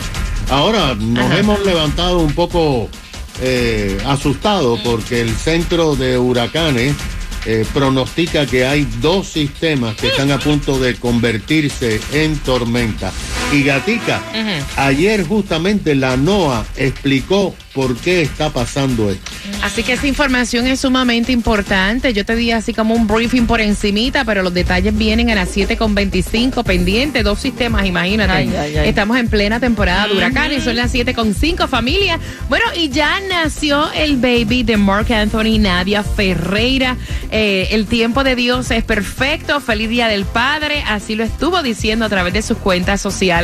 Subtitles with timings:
[0.49, 2.89] Ahora nos hemos levantado un poco
[3.41, 6.95] eh, asustados porque el centro de huracanes
[7.45, 13.11] eh, pronostica que hay dos sistemas que están a punto de convertirse en tormenta.
[13.51, 14.21] Y Gatica,
[14.77, 19.31] ayer justamente la NOAA explicó por qué está pasando esto.
[19.61, 22.13] Así que esa información es sumamente importante.
[22.13, 25.55] Yo te di así como un briefing por encimita, pero los detalles vienen a las
[25.55, 28.31] 7.25, pendiente, dos sistemas, imagínate.
[28.31, 28.89] Ay, ay, ay.
[28.89, 32.19] Estamos en plena temporada de huracanes, son las 7.5 familia.
[32.47, 36.97] Bueno, y ya nació el baby de Mark Anthony Nadia Ferreira.
[37.31, 42.05] Eh, el tiempo de Dios es perfecto, feliz día del padre, así lo estuvo diciendo
[42.05, 43.40] a través de sus cuentas sociales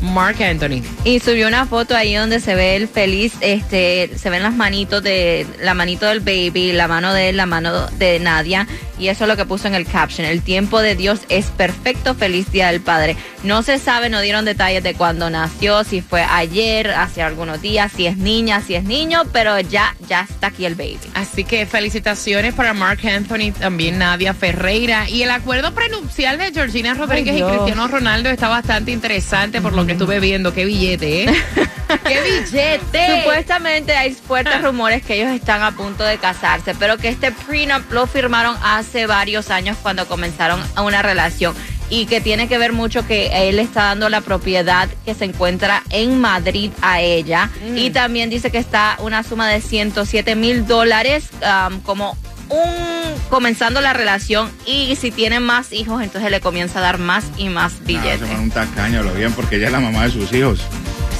[0.00, 0.82] Mark Anthony.
[1.04, 5.02] Y subió una foto ahí donde se ve el feliz, este, se ven las manitos
[5.02, 8.66] de, la manito del baby, la mano de él, la mano de Nadia.
[8.98, 10.26] Y eso es lo que puso en el caption.
[10.26, 13.16] El tiempo de Dios es perfecto, feliz día del padre.
[13.44, 17.92] No se sabe, no dieron detalles de cuándo nació, si fue ayer, hace algunos días,
[17.94, 20.98] si es niña, si es niño, pero ya, ya está aquí el baby.
[21.14, 25.08] Así que felicitaciones para Mark Anthony, también Nadia Ferreira.
[25.08, 27.42] Y el acuerdo prenupcial de Georgina Rodríguez y.
[27.42, 30.52] Cristiano Ronaldo está bastante interesante por lo que estuve viendo.
[30.52, 31.26] Qué billete, ¿eh?
[32.04, 33.20] ¡Qué billete!
[33.20, 37.90] Supuestamente hay fuertes rumores que ellos están a punto de casarse, pero que este prenup
[37.92, 41.54] lo firmaron hace varios años cuando comenzaron una relación
[41.88, 45.84] y que tiene que ver mucho que él está dando la propiedad que se encuentra
[45.90, 51.30] en Madrid a ella y también dice que está una suma de 107 mil dólares
[51.40, 52.18] um, como
[52.50, 52.97] un
[53.28, 57.48] comenzando la relación y si tienen más hijos entonces le comienza a dar más y
[57.48, 58.20] más billetes.
[58.20, 60.60] pone un tacaño, lo bien, porque ella es la mamá de sus hijos.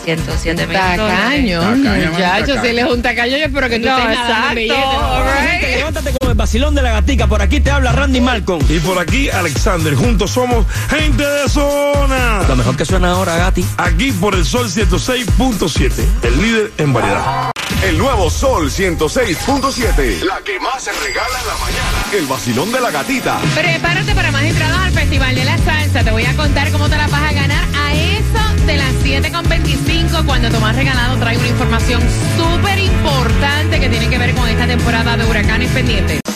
[0.04, 0.98] 107 mil dólares.
[0.98, 2.62] Tacaño, Tacaño, muchachos, tacaño.
[2.62, 5.60] si él es un tacaño, yo espero que tú No, estés nadando billetes.
[5.60, 5.76] right.
[5.76, 7.26] Levántate con el vacilón de la gatica.
[7.26, 8.64] Por aquí te habla Randy Malcolm.
[8.70, 9.94] Y por aquí, Alexander.
[9.94, 12.42] Juntos somos gente de zona.
[12.48, 13.62] Lo mejor que suena ahora, Gati.
[13.76, 15.92] Aquí por el Sol 106.7,
[16.22, 17.50] el líder en variedad.
[17.82, 20.22] El nuevo Sol 106.7.
[20.24, 22.04] La que más se regala en la mañana.
[22.12, 23.38] El vacilón de la gatita.
[23.54, 26.02] Prepárate para más entradas al Festival de la Salsa.
[26.02, 30.26] Te voy a contar cómo te la vas a ganar a eso de las 7.25
[30.26, 32.02] cuando Tomás Regalado trae una información
[32.36, 36.27] súper importante que tiene que ver con esta temporada de huracanes pendientes.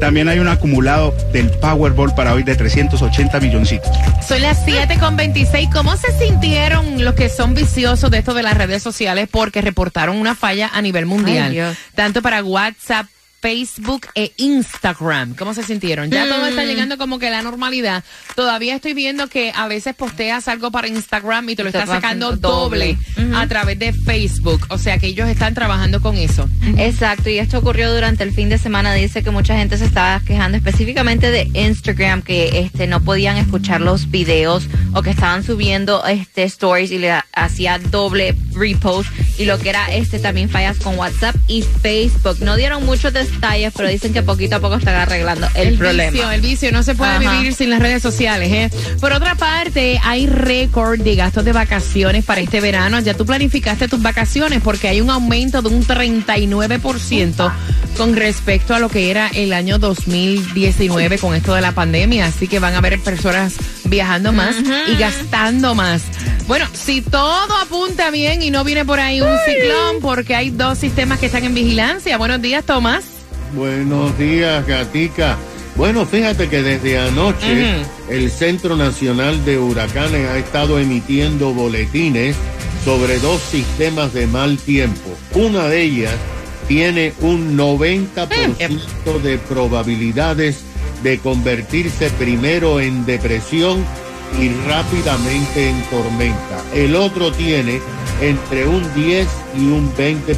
[0.00, 3.90] también hay un acumulado del Powerball para hoy de 380 milloncitos.
[4.26, 5.68] Son las 7 con 26.
[5.72, 9.28] ¿Cómo se sintieron los que son viciosos de esto de las redes sociales?
[9.30, 11.76] Porque reportaron una falla a nivel mundial.
[11.94, 13.06] tanto para WhatsApp,
[13.40, 15.34] Facebook e Instagram.
[15.34, 16.10] ¿Cómo se sintieron?
[16.10, 16.66] Ya todo está mm.
[16.66, 18.04] llegando como que la normalidad.
[18.34, 22.36] Todavía estoy viendo que a veces posteas algo para Instagram y te lo está sacando
[22.36, 22.96] doble,
[23.34, 24.66] a través de Facebook.
[24.68, 26.48] O sea que ellos están trabajando con eso.
[26.76, 27.30] Exacto.
[27.30, 28.92] Y esto ocurrió durante el fin de semana.
[28.92, 33.80] Dice que mucha gente se estaba quejando específicamente de Instagram que este no podían escuchar
[33.80, 39.10] los videos o que estaban subiendo este stories y le hacía doble repost
[39.40, 42.40] y lo que era este también fallas con WhatsApp y Facebook.
[42.40, 46.10] No dieron muchos detalles, pero dicen que poquito a poco están arreglando el, problema.
[46.10, 48.52] Vicio, el vicio no se puede vivir sin las redes sociales.
[48.52, 48.70] ¿eh?
[49.00, 53.00] Por otra parte, hay récord de gastos de vacaciones para este verano.
[53.00, 57.50] Ya tú planificaste tus vacaciones porque hay un aumento de un 39%
[57.96, 62.26] con respecto a lo que era el año 2019 con esto de la pandemia.
[62.26, 63.54] Así que van a haber personas
[63.84, 66.02] viajando más y gastando más.
[66.50, 70.78] Bueno, si todo apunta bien y no viene por ahí un ciclón, porque hay dos
[70.78, 72.18] sistemas que están en vigilancia.
[72.18, 73.04] Buenos días, Tomás.
[73.54, 75.38] Buenos días, Gatica.
[75.76, 77.76] Bueno, fíjate que desde anoche
[78.08, 82.34] el Centro Nacional de Huracanes ha estado emitiendo boletines
[82.84, 85.16] sobre dos sistemas de mal tiempo.
[85.34, 86.16] Una de ellas
[86.66, 90.64] tiene un 90% de probabilidades
[91.04, 93.84] de convertirse primero en depresión
[94.38, 96.62] y rápidamente en tormenta.
[96.74, 97.80] El otro tiene
[98.20, 100.34] entre un 10 y un 20%.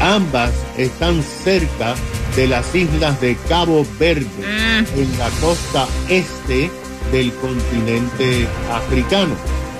[0.00, 1.94] Ambas están cerca
[2.36, 5.00] de las islas de Cabo Verde, mm.
[5.00, 6.70] en la costa este
[7.10, 9.34] del continente africano.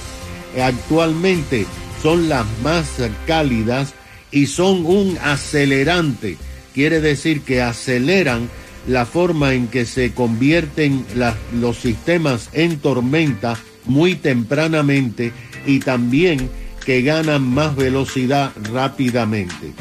[0.62, 1.66] actualmente
[2.02, 2.88] son las más
[3.26, 3.94] cálidas
[4.32, 6.38] y son un acelerante.
[6.74, 8.50] Quiere decir que aceleran
[8.88, 11.06] la forma en que se convierten
[11.54, 15.32] los sistemas en tormenta muy tempranamente
[15.66, 16.50] y también
[16.86, 19.72] que ganan más velocidad rápidamente.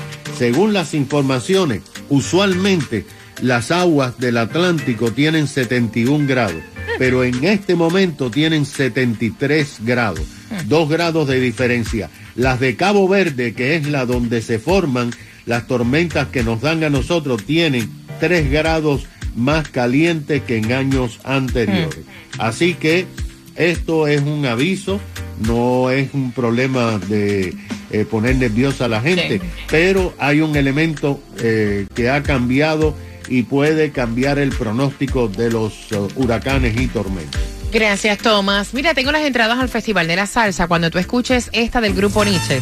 [0.42, 3.06] Según las informaciones, usualmente
[3.42, 6.60] las aguas del Atlántico tienen 71 grados,
[6.98, 10.24] pero en este momento tienen 73 grados,
[10.66, 12.10] dos grados de diferencia.
[12.34, 15.12] Las de Cabo Verde, que es la donde se forman
[15.46, 19.06] las tormentas que nos dan a nosotros, tienen 3 grados
[19.36, 22.00] más calientes que en años anteriores.
[22.38, 23.06] Así que
[23.54, 24.98] esto es un aviso,
[25.46, 27.54] no es un problema de
[27.92, 32.96] eh, poner nerviosa a la gente, pero hay un elemento eh, que ha cambiado
[33.28, 37.40] y puede cambiar el pronóstico de los eh, huracanes y tormentas.
[37.72, 38.74] Gracias, Tomás.
[38.74, 40.68] Mira, tengo las entradas al Festival de la Salsa.
[40.68, 42.60] Cuando tú escuches esta del grupo Nietzsche,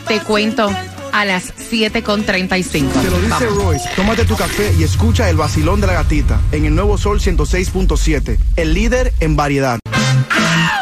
[0.07, 0.71] Te cuento
[1.13, 3.03] a las 7.35.
[3.03, 3.89] Te lo dice Royce.
[3.97, 8.39] Tómate tu café y escucha el vacilón de la gatita en el nuevo Sol 106.7,
[8.57, 9.79] el líder en variedad.
[9.91, 10.80] Aquí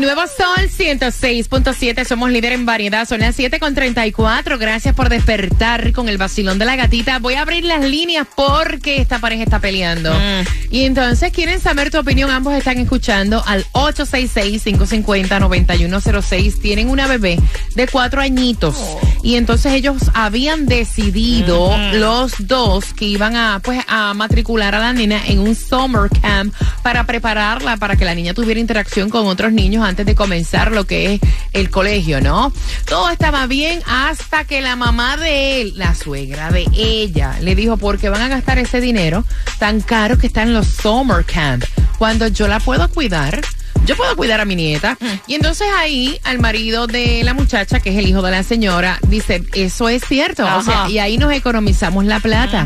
[0.00, 4.58] nuevo Sol 106.7, somos líder en variedad, son las 7.34.
[4.58, 7.18] Gracias por despertar con el vacilón de la gatita.
[7.18, 10.12] Voy a abrir las líneas porque esta pareja está peleando.
[10.12, 10.44] Mm.
[10.70, 12.30] Y entonces quieren saber tu opinión.
[12.30, 16.60] Ambos están escuchando al 866-550-9106.
[16.60, 17.38] Tienen una bebé
[17.74, 18.76] de cuatro añitos.
[19.24, 24.92] Y entonces ellos habían decidido los dos que iban a pues a matricular a la
[24.92, 29.50] nena en un summer camp para prepararla para que la niña tuviera interacción con otros
[29.50, 31.20] niños antes de comenzar lo que es
[31.54, 32.52] el colegio, ¿no?
[32.84, 37.78] Todo estaba bien hasta que la mamá de él, la suegra de ella, le dijo,
[37.78, 39.24] porque van a gastar ese dinero
[39.58, 41.64] tan caro que está en los summer camp,
[41.96, 43.40] cuando yo la puedo cuidar.
[43.84, 44.96] Yo puedo cuidar a mi nieta.
[45.26, 48.98] Y entonces ahí al marido de la muchacha, que es el hijo de la señora,
[49.08, 50.44] dice, eso es cierto.
[50.56, 52.64] O sea, y ahí nos economizamos la plata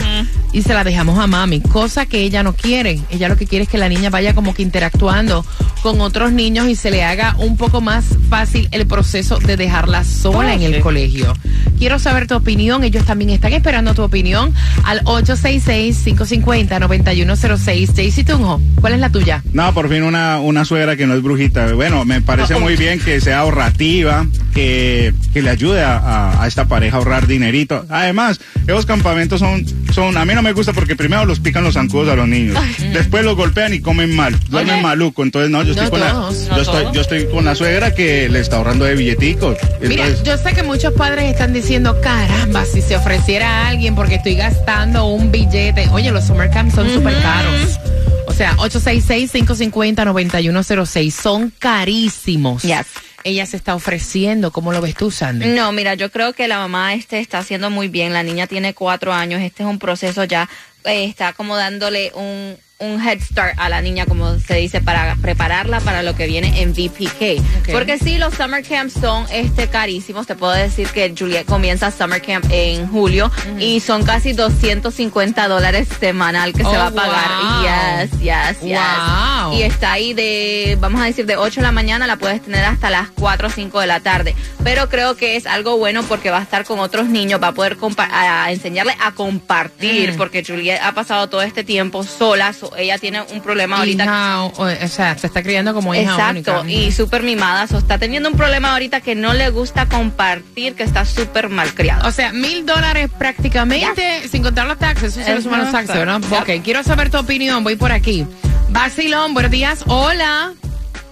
[0.53, 3.01] y se la dejamos a mami, cosa que ella no quiere.
[3.11, 5.45] Ella lo que quiere es que la niña vaya como que interactuando
[5.89, 10.05] con otros niños y se le haga un poco más fácil el proceso de dejarla
[10.05, 11.33] sola en el colegio.
[11.79, 12.85] Quiero saber tu opinión.
[12.85, 14.53] Ellos también están esperando tu opinión
[14.85, 17.97] al 866-550-9106.
[17.97, 19.43] Jaycee Tunjo, ¿cuál es la tuya?
[19.55, 21.73] No, por fin una, una suegra que no es brujita.
[21.73, 24.27] Bueno, me parece muy bien que sea ahorrativa,
[24.59, 27.87] que, que le ayude a, a- a esta pareja a ahorrar dinerito.
[27.89, 31.75] Además, esos campamentos son, son, a mí no me gusta porque primero los pican los
[31.75, 32.59] zancudos a los niños,
[32.93, 34.83] después los golpean y comen mal, duermen Oye.
[34.83, 35.23] maluco.
[35.23, 36.37] Entonces, no, yo estoy No con todos.
[36.37, 36.95] la, No yo estoy, todos.
[36.95, 39.57] yo estoy con la suegra que le está ahorrando de billeticos.
[39.81, 44.17] Mira, yo sé que muchos padres están diciendo, caramba, si se ofreciera a alguien porque
[44.17, 45.89] estoy gastando un billete.
[45.93, 47.79] Oye, los summer camps son súper caros.
[48.27, 51.11] O sea, 866-550-9106.
[51.13, 52.63] Son carísimos.
[52.63, 52.87] Yes.
[53.25, 54.53] Ella se está ofreciendo.
[54.53, 55.47] ¿Cómo lo ves tú, Sandy?
[55.49, 58.13] No, mira, yo creo que la mamá este está haciendo muy bien.
[58.13, 59.41] La niña tiene cuatro años.
[59.43, 60.49] Este es un proceso ya,
[60.85, 65.17] eh, está como dándole un, un head start a la niña, como se dice, para
[65.21, 67.43] prepararla para lo que viene en VPK.
[67.73, 70.27] Porque sí, los summer camps son este carísimos.
[70.29, 75.89] Te puedo decir que Juliet comienza summer camp en julio y son casi 250 dólares
[75.99, 77.29] semanal que Oh, se va a pagar.
[77.43, 77.63] wow.
[77.63, 79.59] Yes, yes, yes.
[79.59, 82.65] Y está ahí de, vamos a decir, de 8 de la mañana, la puedes tener
[82.65, 84.37] hasta las 4 o 5 de la tarde.
[84.63, 87.53] Pero creo que es algo bueno porque va a estar con otros niños, va a
[87.55, 90.17] poder a enseñarle a compartir, Mm.
[90.17, 94.05] porque Juliet ha pasado todo este tiempo sola, so- ella tiene un problema ahorita.
[94.05, 96.71] Hija, o, o sea, se está criando como hija Exacto, única.
[96.71, 100.83] y súper mimada, so está teniendo un problema ahorita que no le gusta compartir, que
[100.83, 102.09] está súper mal criado.
[102.09, 105.17] O sea, mil dólares prácticamente, sin contar los taxes.
[105.17, 106.17] Eso se le suman los taxes, ¿no?
[106.17, 106.53] Exacto.
[106.53, 107.65] Ok, quiero saber tu opinión.
[107.65, 108.27] Voy por aquí.
[108.71, 109.83] Basilón, buenos días.
[109.87, 110.53] Hola.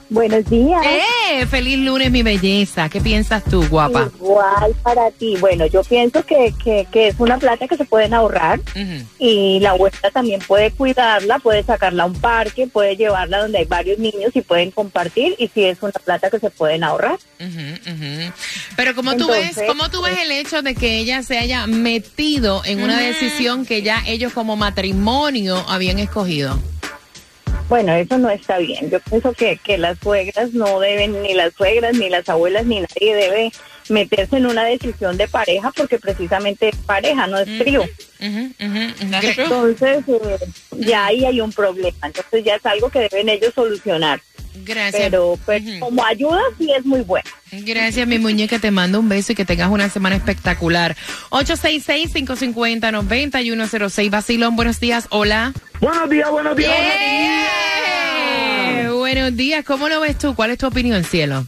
[0.08, 0.80] Buenos días.
[0.84, 1.46] ¡Eh!
[1.46, 2.88] Feliz lunes, mi belleza.
[2.88, 4.10] ¿Qué piensas tú, guapa?
[4.20, 5.36] Igual para ti.
[5.40, 8.60] Bueno, yo pienso que, que, que es una plata que se pueden ahorrar
[9.18, 13.64] y la abuela también puede cuidarla, puede sacarla a un parque, puede llevarla donde hay
[13.64, 17.18] varios niños y pueden compartir y si es una plata que se pueden ahorrar.
[18.76, 22.62] Pero como tú ves, cómo tú ves el hecho de que ella se haya metido
[22.64, 26.58] en una decisión que ya ellos como matrimonio habían escogido?
[27.68, 28.90] Bueno, eso no está bien.
[28.90, 32.80] Yo pienso que, que las suegras no deben, ni las suegras, ni las abuelas, ni
[32.80, 33.52] nadie debe
[33.88, 37.84] meterse en una decisión de pareja porque precisamente es pareja, no es trío.
[38.18, 40.38] Entonces, eh,
[40.78, 41.98] ya ahí hay un problema.
[42.02, 44.20] Entonces, ya es algo que deben ellos solucionar.
[44.64, 45.02] Gracias.
[45.02, 45.80] Pero, pero Ujú.
[45.80, 47.28] como ayuda, sí es muy bueno.
[47.52, 48.58] Gracias, mi muñeca.
[48.58, 50.96] Te mando un beso y que tengas una semana espectacular.
[51.30, 54.10] 866-550-9106.
[54.10, 55.06] Basilón, buenos días.
[55.10, 55.52] Hola.
[55.80, 56.74] Buenos días, buenos días.
[57.38, 59.64] Eh, buenos días.
[59.64, 60.34] ¿Cómo lo ves tú?
[60.34, 61.46] ¿Cuál es tu opinión, cielo?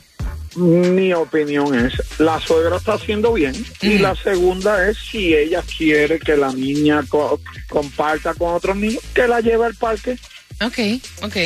[0.57, 4.03] Mi opinión es, la suegra está haciendo bien y Ujú.
[4.03, 9.29] la segunda es si ella quiere que la niña co- comparta con otros niños, que
[9.29, 10.17] la lleve al parque,
[10.61, 10.79] Ok,
[11.23, 11.37] ok,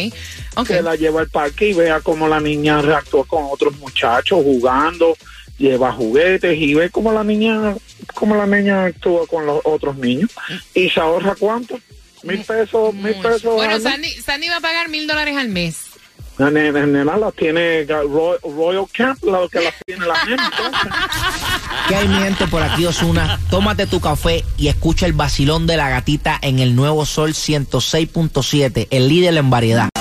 [0.56, 0.66] ok.
[0.66, 5.16] que la lleve al parque y vea cómo la niña reactúa con otros muchachos jugando,
[5.58, 7.74] lleva juguetes y ve cómo la niña,
[8.14, 10.30] cómo la niña actúa con los otros niños
[10.74, 11.78] y se ahorra cuánto,
[12.22, 13.54] mil pesos, mil pesos.
[13.54, 13.78] Bueno.
[13.80, 15.91] Sandy, Sandy va a pagar mil dólares al mes.
[16.38, 20.50] Nena, nena la tiene Royal, Royal Camp, la que la tiene la nena.
[21.88, 23.38] ¿Qué hay mi gente por aquí, Osuna?
[23.50, 28.88] Tómate tu café y escucha el vacilón de la gatita en el nuevo Sol 106.7,
[28.90, 29.91] el líder en variedad.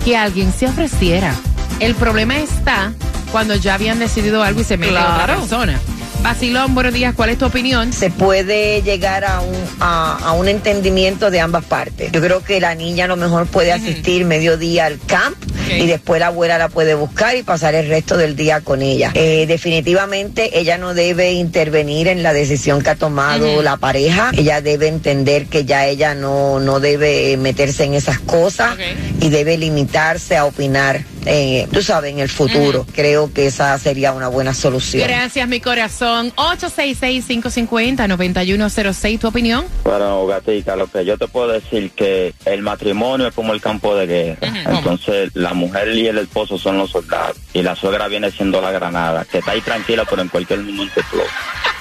[0.03, 1.33] que alguien se ofreciera.
[1.79, 2.91] El problema está
[3.31, 5.39] cuando ya habían decidido algo y se mete otra Claro.
[5.39, 5.79] persona.
[6.23, 7.93] Basilón, buenos días, ¿cuál es tu opinión?
[7.93, 12.11] se puede llegar a un, a, a un entendimiento de ambas partes.
[12.11, 15.37] Yo creo que la niña a lo mejor puede asistir mediodía al camp
[15.69, 19.11] y después la abuela la puede buscar y pasar el resto del día con ella.
[19.13, 24.31] Eh, definitivamente ella no debe intervenir en la decisión que ha tomado la pareja.
[24.37, 28.77] Ella debe entender que ya ella no, no debe meterse en esas cosas
[29.19, 32.85] y debe limitarse a opinar, eh, tú sabes, en el futuro.
[32.93, 35.07] Creo que esa sería una buena solución.
[35.07, 36.31] Gracias, mi corazón.
[36.35, 39.65] 866-550-9106, ¿tu opinión?
[39.83, 43.95] Bueno, Gatica, lo que yo te puedo decir que el matrimonio es como el campo
[43.95, 44.71] de guerra.
[44.71, 47.37] Entonces, la mujer y el esposo son los soldados.
[47.53, 50.99] Y la suegra viene siendo la granada, que está ahí tranquila, pero en cualquier momento
[50.99, 51.29] explota.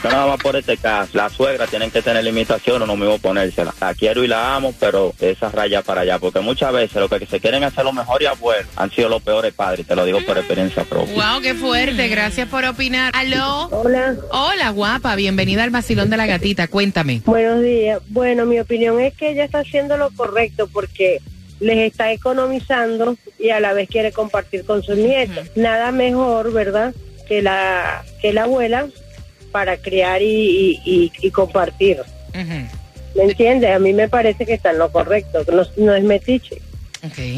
[0.02, 3.74] Yo nada más por este caso, la suegra tienen que tener limitaciones, no mismo ponérsela.
[3.80, 7.26] La quiero y la amo, pero esa raya para allá, porque muchas veces lo que
[7.26, 10.20] se quieren hacer lo mejor y abuelos han sido los peores padres, te lo digo
[10.26, 11.12] por experiencia propia.
[11.14, 12.08] Wow, qué fuerte.
[12.08, 13.12] Gracias por opinar.
[13.14, 13.68] Aló.
[13.70, 14.16] Hola.
[14.30, 15.14] Hola, guapa.
[15.16, 16.68] Bienvenida al vacilón de la gatita.
[16.68, 17.20] Cuéntame.
[17.26, 18.00] Buenos días.
[18.08, 21.20] Bueno, mi opinión es que ella está haciendo lo correcto porque
[21.60, 25.50] les está economizando y a la vez quiere compartir con sus nietos.
[25.56, 26.94] Nada mejor, ¿verdad?
[27.28, 28.86] Que la que la abuela
[29.50, 31.98] para criar y, y, y- y compartir.
[33.14, 33.74] ¿Me entiendes?
[33.74, 36.60] A mí me parece que está en lo correcto, que no, no es metiche.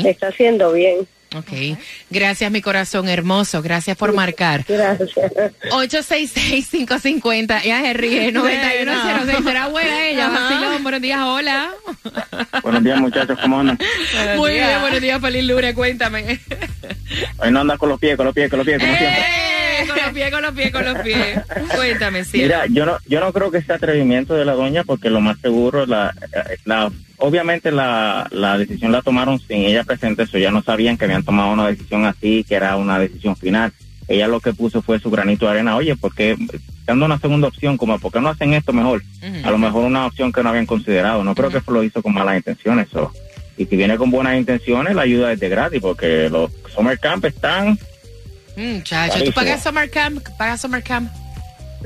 [0.04, 1.06] Está haciendo bien.
[1.34, 1.78] Ok.
[2.10, 3.62] Gracias, mi corazón hermoso.
[3.62, 4.66] Gracias por marcar.
[4.68, 5.32] Gracias.
[5.70, 7.60] 866-550.
[7.64, 8.32] Ella se ríe.
[8.32, 9.44] 9106.
[9.44, 10.28] ¿Será buena ella?
[10.28, 10.82] Vacilón.
[10.82, 11.20] Buenos días.
[11.22, 11.70] Hola.
[12.62, 13.78] Buenos días, muchachos, ¿cómo andan?
[14.36, 14.80] Muy bien.
[14.80, 15.74] Buenos días, feliz lunes.
[15.74, 16.38] Cuéntame.
[17.38, 19.20] Hoy no andan con los pies, con los pies, con los pies, como siempre.
[19.20, 19.41] Eh, con
[20.04, 21.40] los pies, con los pies, con los pies.
[21.74, 22.46] Cuéntame, cielo.
[22.46, 25.38] Mira, yo no, yo no creo que sea atrevimiento de la doña porque lo más
[25.38, 26.14] seguro, la,
[26.64, 31.04] la, obviamente la, la decisión la tomaron sin ella presente, eso ya no sabían que
[31.04, 33.72] habían tomado una decisión así, que era una decisión final.
[34.08, 36.36] Ella lo que puso fue su granito de arena, oye, porque
[36.84, 39.02] dando una segunda opción, como, ¿por qué no hacen esto mejor?
[39.44, 41.22] A lo mejor una opción que no habían considerado.
[41.24, 42.92] No creo que lo hizo con malas intenciones.
[42.94, 43.12] o
[43.56, 47.24] Y si viene con buenas intenciones, la ayuda es de gratis, porque los summer camp
[47.24, 47.78] están
[48.56, 50.26] Mm, chacho, ¿tú pagas summer camp?
[50.36, 51.10] ¿Pagas summer camp?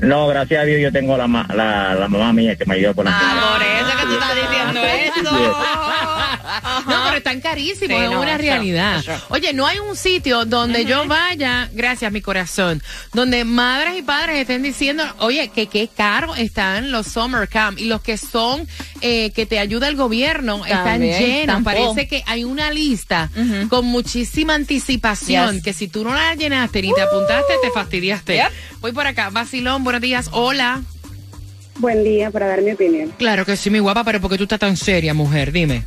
[0.01, 2.93] No, gracias a Dios yo tengo la, ma- la, la mamá mía que me ayudó
[2.95, 4.81] con la Por eso que tú estás diciendo
[5.27, 5.57] eso.
[6.87, 8.99] No, pero están carísimos, Sí, es no, una eso, realidad.
[8.99, 9.11] eso.
[9.29, 12.81] Oye, no hay un sitio donde yo vaya, gracias mi corazón,
[13.13, 17.85] donde madres y padres estén diciendo, oye, que qué caro están los summer camp y
[17.85, 18.67] los que son
[19.01, 21.55] eh, que te ayuda el gobierno están llenos.
[21.63, 21.93] tampoco.
[21.93, 23.29] Parece que hay una lista
[23.69, 25.63] con muchísima anticipación Yes.
[25.63, 28.35] que si tú no la llenaste ni te apuntaste, te fastidiaste.
[28.35, 28.51] Yep.
[28.81, 30.81] Voy por acá, Basilón, buenos días, hola.
[31.77, 33.13] Buen día para dar mi opinión.
[33.17, 35.53] Claro que sí, mi guapa, pero ¿por qué tú estás tan seria, mujer?
[35.53, 35.85] Dime.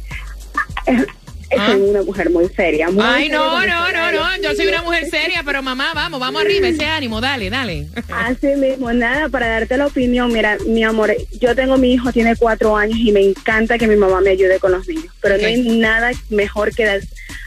[1.67, 2.89] Soy una mujer muy seria.
[2.89, 4.43] Muy Ay, seria no, no, no, no.
[4.43, 7.89] Yo soy una mujer seria, pero mamá, vamos, vamos arriba, ese ánimo, dale, dale.
[8.09, 12.37] Así mismo, nada, para darte la opinión, mira, mi amor, yo tengo mi hijo, tiene
[12.37, 15.47] cuatro años y me encanta que mi mamá me ayude con los niños, pero no
[15.47, 17.03] hay nada mejor que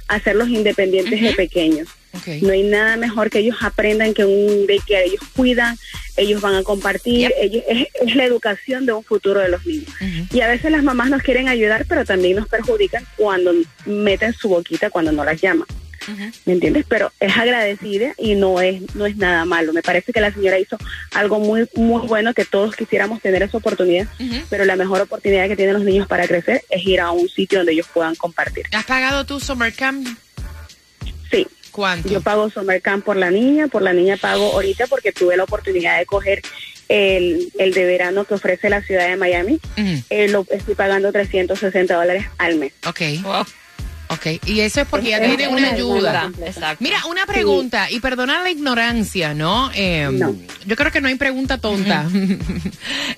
[0.07, 1.87] hacerlos independientes de pequeños.
[2.41, 5.77] No hay nada mejor que ellos aprendan que un que ellos cuidan,
[6.15, 9.89] ellos van a compartir, ellos, es, es la educación de un futuro de los niños.
[10.31, 13.53] Y a veces las mamás nos quieren ayudar, pero también nos perjudican cuando
[13.85, 15.67] meten su boquita cuando no las llaman.
[16.45, 16.85] ¿Me entiendes?
[16.87, 19.73] Pero es agradecida y no es no es nada malo.
[19.73, 20.77] Me parece que la señora hizo
[21.13, 24.07] algo muy muy bueno que todos quisiéramos tener esa oportunidad,
[24.49, 27.59] pero la mejor oportunidad que tienen los niños para crecer es ir a un sitio
[27.59, 28.65] donde ellos puedan compartir.
[28.71, 30.07] ¿Has pagado tu summer camp?
[31.31, 31.47] Sí.
[31.73, 32.07] ¿Cuánto?
[32.07, 35.43] Yo pago Summer Camp por la niña, por la niña pago ahorita porque tuve la
[35.43, 36.43] oportunidad de coger
[36.87, 39.59] el, el de verano que ofrece la ciudad de Miami.
[40.11, 42.73] Eh, lo estoy pagando 360 dólares al mes.
[42.85, 43.01] Ok.
[44.09, 46.31] Ok, y eso es porque ya tiene una ayuda.
[46.79, 49.71] Mira, una pregunta, y perdona la ignorancia, ¿no?
[49.73, 50.07] Eh,
[50.67, 52.05] Yo creo que no hay pregunta tonta.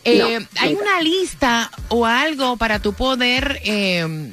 [0.08, 4.30] Eh, ¿Hay una lista o algo para tú poder eh,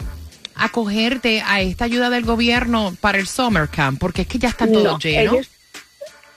[0.64, 3.98] acogerte a esta ayuda del gobierno para el summer camp?
[4.00, 5.32] Porque es que ya está todo No, lleno.
[5.34, 5.48] Ellos,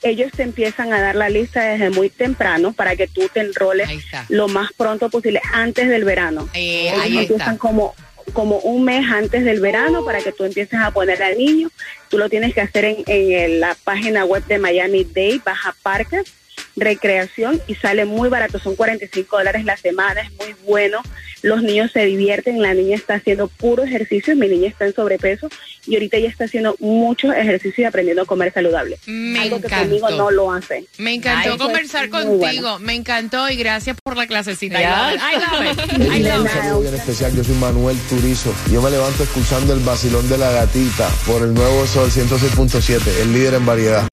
[0.01, 3.89] ellos te empiezan a dar la lista desde muy temprano para que tú te enroles
[4.29, 6.47] lo más pronto posible, antes del verano.
[6.53, 7.57] Eh, Ellos ahí empiezan está.
[7.57, 7.95] como
[8.33, 11.69] como un mes antes del verano para que tú empieces a poner al niño.
[12.09, 16.23] Tú lo tienes que hacer en, en la página web de Miami Day, baja parques,
[16.75, 20.99] recreación y sale muy barato, son 45 dólares la semana, es muy bueno.
[21.41, 25.47] Los niños se divierten, la niña está haciendo puro ejercicio, mi niña está en sobrepeso
[25.85, 28.97] y ahorita ella está haciendo mucho ejercicio y aprendiendo a comer saludable.
[29.05, 29.83] Me Algo que encantó.
[29.89, 30.85] conmigo no lo hace.
[30.97, 32.79] Me encantó Ay, conversar contigo, bueno.
[32.79, 34.81] me encantó y gracias por la clasecita.
[34.81, 35.15] I
[36.39, 38.53] Un saludo bien especial, yo soy Manuel Turizo.
[38.71, 43.33] Yo me levanto escuchando el vacilón de la gatita por el nuevo Sol 106.7, el
[43.33, 44.07] líder en variedad.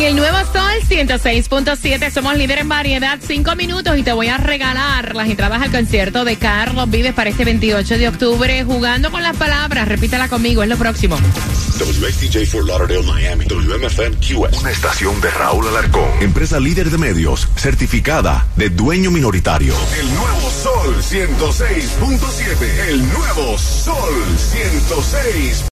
[0.00, 4.38] En el nuevo Sol 106.7 somos líder en variedad, cinco minutos y te voy a
[4.38, 9.22] regalar las entradas al concierto de Carlos Vives para este 28 de octubre jugando con
[9.22, 9.86] las palabras.
[9.86, 11.16] Repítela conmigo, es lo próximo.
[11.16, 13.44] WXTJ for Lauderdale, Miami.
[13.44, 14.62] WMFM QS.
[14.62, 16.08] Una estación de Raúl Alarcón.
[16.22, 19.74] Empresa líder de medios, certificada de dueño minoritario.
[20.00, 22.88] El nuevo Sol 106.7.
[22.88, 24.14] El nuevo Sol